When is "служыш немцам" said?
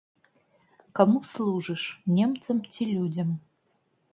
1.33-2.65